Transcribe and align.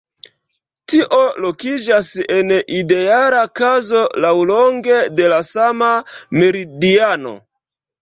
Tio 0.93 1.19
lokiĝas 1.43 2.09
en 2.37 2.55
ideala 2.79 3.45
kazo 3.61 4.03
laŭlonge 4.27 4.99
de 5.21 5.31
la 5.37 5.41
sama 5.55 5.95
meridiano. 6.43 7.41